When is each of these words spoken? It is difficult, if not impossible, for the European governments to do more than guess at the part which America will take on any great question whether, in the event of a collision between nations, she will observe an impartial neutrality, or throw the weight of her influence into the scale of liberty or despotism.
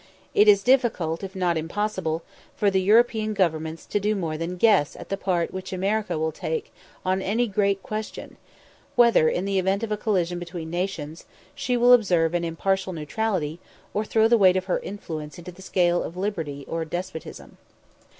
It 0.33 0.47
is 0.47 0.63
difficult, 0.63 1.23
if 1.23 1.35
not 1.35 1.59
impossible, 1.59 2.23
for 2.55 2.71
the 2.71 2.81
European 2.81 3.35
governments 3.35 3.85
to 3.85 3.99
do 3.99 4.15
more 4.15 4.35
than 4.35 4.57
guess 4.57 4.95
at 4.95 5.09
the 5.09 5.15
part 5.15 5.53
which 5.53 5.71
America 5.71 6.17
will 6.17 6.31
take 6.31 6.73
on 7.05 7.21
any 7.21 7.45
great 7.45 7.83
question 7.83 8.37
whether, 8.95 9.29
in 9.29 9.45
the 9.45 9.59
event 9.59 9.83
of 9.83 9.91
a 9.91 9.97
collision 9.97 10.39
between 10.39 10.71
nations, 10.71 11.25
she 11.53 11.77
will 11.77 11.93
observe 11.93 12.33
an 12.33 12.43
impartial 12.43 12.93
neutrality, 12.93 13.59
or 13.93 14.03
throw 14.03 14.27
the 14.27 14.39
weight 14.39 14.57
of 14.57 14.65
her 14.65 14.79
influence 14.79 15.37
into 15.37 15.51
the 15.51 15.61
scale 15.61 16.01
of 16.01 16.17
liberty 16.17 16.65
or 16.67 16.83
despotism. 16.83 17.59